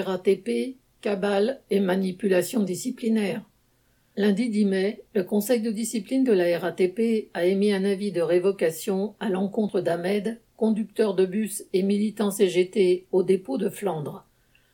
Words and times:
RATP, 0.00 0.76
cabale 1.00 1.60
et 1.70 1.80
manipulation 1.80 2.62
disciplinaire. 2.62 3.42
Lundi 4.16 4.48
10 4.48 4.64
mai, 4.64 5.02
le 5.14 5.24
conseil 5.24 5.60
de 5.60 5.70
discipline 5.70 6.22
de 6.22 6.32
la 6.32 6.58
RATP 6.58 7.30
a 7.34 7.44
émis 7.44 7.72
un 7.72 7.84
avis 7.84 8.12
de 8.12 8.20
révocation 8.20 9.14
à 9.18 9.28
l'encontre 9.28 9.80
d'Ahmed, 9.80 10.40
conducteur 10.56 11.14
de 11.14 11.26
bus 11.26 11.64
et 11.72 11.82
militant 11.82 12.30
CGT 12.30 13.06
au 13.10 13.22
dépôt 13.22 13.58
de 13.58 13.68
Flandre. 13.68 14.24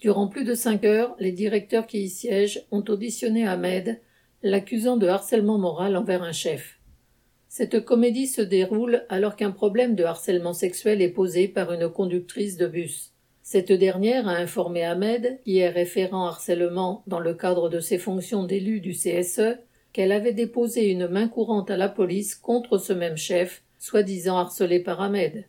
Durant 0.00 0.28
plus 0.28 0.44
de 0.44 0.54
cinq 0.54 0.84
heures, 0.84 1.17
les 1.19 1.32
directeurs 1.32 1.87
qui 1.87 2.02
y 2.02 2.08
siègent 2.08 2.66
ont 2.71 2.84
auditionné 2.88 3.46
Ahmed, 3.46 4.00
l'accusant 4.42 4.96
de 4.96 5.06
harcèlement 5.06 5.58
moral 5.58 5.96
envers 5.96 6.22
un 6.22 6.32
chef. 6.32 6.78
Cette 7.48 7.84
comédie 7.84 8.26
se 8.26 8.42
déroule 8.42 9.04
alors 9.08 9.37
qu'un 9.37 9.50
problème 9.50 9.94
de 9.94 10.04
harcèlement 10.04 10.52
sexuel 10.52 11.02
est 11.02 11.10
posé 11.10 11.48
par 11.48 11.72
une 11.72 11.88
conductrice 11.88 12.56
de 12.56 12.66
bus. 12.66 13.12
Cette 13.53 13.72
dernière 13.72 14.28
a 14.28 14.37
informé 14.37 14.85
Ahmed, 14.85 15.40
qui 15.42 15.58
est 15.58 15.69
référent 15.69 16.24
harcèlement 16.24 17.02
dans 17.09 17.18
le 17.18 17.34
cadre 17.34 17.68
de 17.68 17.80
ses 17.80 17.98
fonctions 17.98 18.45
d'élu 18.45 18.78
du 18.78 18.92
CSE, 18.92 19.59
qu'elle 19.92 20.12
avait 20.12 20.32
déposé 20.32 20.88
une 20.88 21.09
main 21.09 21.26
courante 21.26 21.68
à 21.68 21.76
la 21.76 21.88
police 21.88 22.36
contre 22.36 22.78
ce 22.78 22.92
même 22.92 23.16
chef, 23.16 23.64
soi-disant 23.80 24.36
harcelé 24.36 24.78
par 24.78 25.00
Ahmed. 25.00 25.46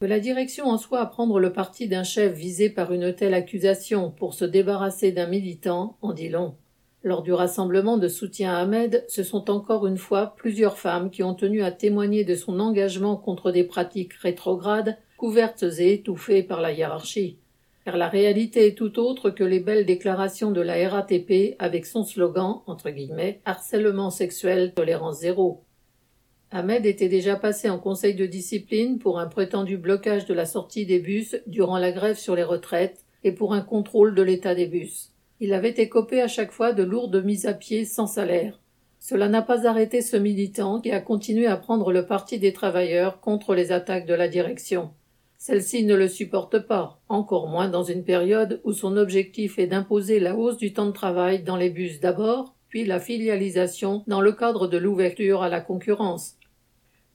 Que 0.00 0.04
la 0.04 0.20
direction 0.20 0.66
en 0.66 0.76
soit 0.76 1.00
à 1.00 1.06
prendre 1.06 1.40
le 1.40 1.50
parti 1.50 1.88
d'un 1.88 2.02
chef 2.02 2.34
visé 2.34 2.68
par 2.68 2.92
une 2.92 3.14
telle 3.14 3.32
accusation 3.32 4.10
pour 4.10 4.34
se 4.34 4.44
débarrasser 4.44 5.10
d'un 5.10 5.26
militant 5.26 5.96
en 6.02 6.12
dit 6.12 6.28
long. 6.28 6.56
Lors 7.04 7.22
du 7.22 7.32
rassemblement 7.32 7.96
de 7.96 8.08
soutien 8.08 8.52
à 8.52 8.58
Ahmed, 8.58 9.02
ce 9.08 9.22
sont 9.22 9.50
encore 9.50 9.86
une 9.86 9.96
fois 9.96 10.34
plusieurs 10.36 10.76
femmes 10.76 11.10
qui 11.10 11.22
ont 11.22 11.34
tenu 11.34 11.62
à 11.62 11.72
témoigner 11.72 12.24
de 12.24 12.34
son 12.34 12.60
engagement 12.60 13.16
contre 13.16 13.50
des 13.50 13.64
pratiques 13.64 14.12
rétrogrades, 14.12 14.98
couvertes 15.24 15.64
et 15.78 15.94
étouffées 15.94 16.42
par 16.42 16.60
la 16.60 16.70
hiérarchie. 16.70 17.38
Car 17.86 17.96
la 17.96 18.10
réalité 18.10 18.66
est 18.66 18.74
tout 18.74 18.98
autre 18.98 19.30
que 19.30 19.42
les 19.42 19.58
belles 19.58 19.86
déclarations 19.86 20.50
de 20.50 20.60
la 20.60 20.86
RATP 20.86 21.56
avec 21.58 21.86
son 21.86 22.04
slogan, 22.04 22.60
entre 22.66 22.90
guillemets, 22.90 23.40
harcèlement 23.46 24.10
sexuel, 24.10 24.74
tolérance 24.74 25.20
zéro. 25.20 25.62
Ahmed 26.50 26.84
était 26.84 27.08
déjà 27.08 27.36
passé 27.36 27.70
en 27.70 27.78
conseil 27.78 28.14
de 28.14 28.26
discipline 28.26 28.98
pour 28.98 29.18
un 29.18 29.26
prétendu 29.26 29.78
blocage 29.78 30.26
de 30.26 30.34
la 30.34 30.44
sortie 30.44 30.84
des 30.84 30.98
bus 30.98 31.36
durant 31.46 31.78
la 31.78 31.90
grève 31.90 32.18
sur 32.18 32.36
les 32.36 32.44
retraites 32.44 33.06
et 33.22 33.32
pour 33.32 33.54
un 33.54 33.62
contrôle 33.62 34.14
de 34.14 34.20
l'état 34.20 34.54
des 34.54 34.66
bus. 34.66 35.14
Il 35.40 35.54
avait 35.54 35.70
écopé 35.70 36.20
à 36.20 36.28
chaque 36.28 36.52
fois 36.52 36.74
de 36.74 36.82
lourdes 36.82 37.24
mises 37.24 37.46
à 37.46 37.54
pied 37.54 37.86
sans 37.86 38.06
salaire. 38.06 38.60
Cela 39.00 39.30
n'a 39.30 39.40
pas 39.40 39.66
arrêté 39.66 40.02
ce 40.02 40.18
militant 40.18 40.82
qui 40.82 40.90
a 40.90 41.00
continué 41.00 41.46
à 41.46 41.56
prendre 41.56 41.92
le 41.92 42.04
parti 42.04 42.38
des 42.38 42.52
travailleurs 42.52 43.20
contre 43.20 43.54
les 43.54 43.72
attaques 43.72 44.04
de 44.04 44.12
la 44.12 44.28
direction. 44.28 44.90
Celle-ci 45.46 45.84
ne 45.84 45.94
le 45.94 46.08
supporte 46.08 46.58
pas, 46.58 47.02
encore 47.10 47.48
moins 47.48 47.68
dans 47.68 47.82
une 47.82 48.02
période 48.02 48.62
où 48.64 48.72
son 48.72 48.96
objectif 48.96 49.58
est 49.58 49.66
d'imposer 49.66 50.18
la 50.18 50.34
hausse 50.36 50.56
du 50.56 50.72
temps 50.72 50.86
de 50.86 50.90
travail 50.90 51.42
dans 51.42 51.58
les 51.58 51.68
bus 51.68 52.00
d'abord, 52.00 52.54
puis 52.70 52.86
la 52.86 52.98
filialisation 52.98 54.04
dans 54.06 54.22
le 54.22 54.32
cadre 54.32 54.68
de 54.68 54.78
l'ouverture 54.78 55.42
à 55.42 55.50
la 55.50 55.60
concurrence. 55.60 56.36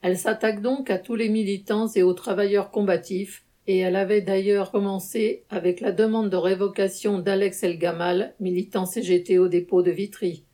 Elle 0.04 0.16
s'attaque 0.16 0.62
donc 0.62 0.92
à 0.92 1.00
tous 1.00 1.16
les 1.16 1.28
militants 1.28 1.88
et 1.96 2.04
aux 2.04 2.14
travailleurs 2.14 2.70
combatifs, 2.70 3.46
et 3.66 3.80
elle 3.80 3.96
avait 3.96 4.22
d'ailleurs 4.22 4.70
commencé 4.70 5.44
avec 5.50 5.80
la 5.80 5.92
demande 5.92 6.30
de 6.30 6.38
révocation 6.38 7.18
d'Alex 7.18 7.64
El 7.64 7.80
Gamal, 7.80 8.36
militant 8.40 8.86
CGT 8.86 9.40
au 9.40 9.48
dépôt 9.48 9.82
de 9.82 9.90
Vitry. 9.90 10.46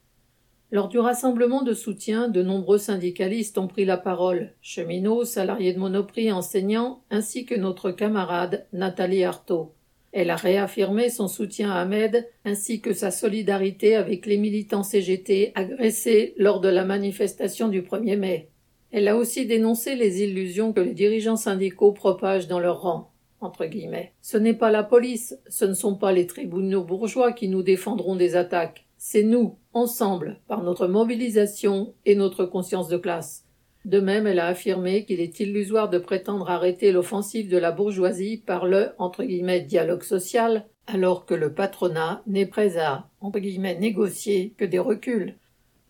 Lors 0.76 0.90
du 0.90 1.00
rassemblement 1.00 1.62
de 1.62 1.74
soutien, 1.74 2.28
de 2.28 2.44
nombreux 2.44 2.80
syndicalistes 2.80 3.58
ont 3.58 3.70
pris 3.70 3.86
la 3.86 3.96
parole, 3.96 4.52
cheminots, 4.62 5.24
salariés 5.24 5.72
de 5.72 5.80
Monoprix, 5.80 6.34
enseignants, 6.34 7.02
ainsi 7.10 7.46
que 7.46 7.56
notre 7.56 7.92
camarade 7.92 8.66
Nathalie 8.74 9.24
Artaud. 9.24 9.72
Elle 10.12 10.30
a 10.30 10.36
réaffirmé 10.36 11.10
son 11.10 11.30
soutien 11.30 11.72
à 11.72 11.80
Ahmed 11.80 12.28
ainsi 12.44 12.82
que 12.82 12.92
sa 12.92 13.10
solidarité 13.10 13.96
avec 13.96 14.26
les 14.26 14.36
militants 14.36 14.84
CGT 14.84 15.54
agressés 15.56 16.34
lors 16.36 16.60
de 16.60 16.68
la 16.68 16.84
manifestation 16.84 17.70
du 17.70 17.82
1er 17.82 18.18
mai. 18.18 18.50
Elle 18.92 19.08
a 19.08 19.16
aussi 19.16 19.46
dénoncé 19.46 19.96
les 19.96 20.24
illusions 20.24 20.74
que 20.74 20.82
les 20.82 20.94
dirigeants 20.94 21.38
syndicaux 21.38 21.94
propagent 21.94 22.50
dans 22.50 22.60
leurs 22.60 22.82
rangs. 22.82 23.14
Ce 24.22 24.38
n'est 24.38 24.54
pas 24.54 24.72
la 24.72 24.84
police, 24.84 25.38
ce 25.48 25.64
ne 25.64 25.74
sont 25.74 25.96
pas 25.96 26.12
les 26.12 26.28
tribunaux 26.28 26.84
bourgeois 26.84 27.32
qui 27.32 27.48
nous 27.48 27.64
défendront 27.64 28.18
des 28.18 28.36
attaques. 28.36 28.86
C'est 29.08 29.22
nous, 29.22 29.60
ensemble, 29.72 30.42
par 30.48 30.64
notre 30.64 30.88
mobilisation 30.88 31.94
et 32.08 32.16
notre 32.16 32.44
conscience 32.44 32.88
de 32.88 32.98
classe. 32.98 33.46
De 33.86 34.00
même, 34.00 34.26
elle 34.26 34.40
a 34.40 34.48
affirmé 34.48 35.06
qu'il 35.06 35.20
est 35.20 35.40
illusoire 35.40 35.92
de 35.92 36.00
prétendre 36.00 36.50
arrêter 36.50 36.92
l'offensive 36.92 37.48
de 37.48 37.60
la 37.60 37.72
bourgeoisie 37.72 38.38
par 38.38 38.66
le 38.66 38.90
dialogue 39.68 40.02
social, 40.02 40.66
alors 40.88 41.28
que 41.28 41.36
le 41.36 41.54
patronat 41.54 42.24
n'est 42.26 42.48
prêt 42.48 42.78
à 42.78 43.08
négocier 43.80 44.56
que 44.58 44.66
des 44.66 44.80
reculs. 44.80 45.38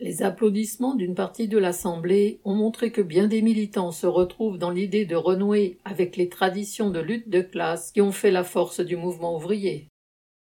Les 0.02 0.22
applaudissements 0.22 0.96
d'une 0.96 1.16
partie 1.16 1.48
de 1.48 1.58
l'Assemblée 1.58 2.42
ont 2.44 2.56
montré 2.56 2.92
que 2.92 3.02
bien 3.02 3.28
des 3.28 3.42
militants 3.42 3.94
se 3.94 4.08
retrouvent 4.08 4.58
dans 4.58 4.72
l'idée 4.72 5.06
de 5.06 5.16
renouer 5.16 5.78
avec 5.86 6.18
les 6.18 6.28
traditions 6.28 6.90
de 6.90 7.00
lutte 7.00 7.30
de 7.30 7.40
classe 7.40 7.94
qui 7.94 8.02
ont 8.02 8.12
fait 8.12 8.32
la 8.32 8.44
force 8.44 8.82
du 8.82 8.98
mouvement 8.98 9.38
ouvrier. 9.38 9.88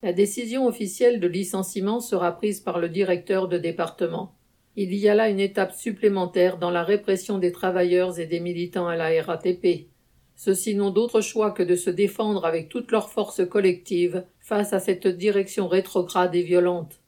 La 0.02 0.12
décision 0.12 0.66
officielle 0.66 1.20
de 1.20 1.26
licenciement 1.26 2.00
sera 2.00 2.32
prise 2.32 2.60
par 2.60 2.78
le 2.78 2.90
directeur 2.90 3.48
de 3.48 3.56
département. 3.56 4.34
Il 4.76 4.94
y 4.94 5.08
a 5.08 5.14
là 5.14 5.30
une 5.30 5.40
étape 5.40 5.72
supplémentaire 5.72 6.58
dans 6.58 6.70
la 6.70 6.84
répression 6.84 7.38
des 7.38 7.50
travailleurs 7.50 8.18
et 8.20 8.26
des 8.26 8.40
militants 8.40 8.88
à 8.88 8.96
la 8.96 9.22
RATP. 9.22 9.88
Ceux-ci 10.34 10.74
n'ont 10.74 10.90
d'autre 10.90 11.22
choix 11.22 11.50
que 11.50 11.62
de 11.62 11.76
se 11.76 11.88
défendre 11.88 12.44
avec 12.44 12.68
toute 12.68 12.92
leur 12.92 13.08
force 13.08 13.40
collective 13.48 14.26
face 14.38 14.74
à 14.74 14.80
cette 14.80 15.06
direction 15.06 15.66
rétrograde 15.66 16.34
et 16.34 16.42
violente. 16.42 17.00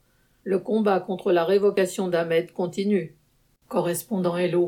Le 0.43 0.57
combat 0.57 0.99
contre 0.99 1.31
la 1.31 1.45
révocation 1.45 2.07
d'Ahmed 2.07 2.51
continue. 2.53 3.15
Correspondant 3.67 4.35
Hello. 4.35 4.67